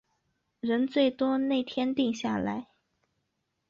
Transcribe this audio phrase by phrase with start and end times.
[0.61, 2.69] 人最多那天直接定下来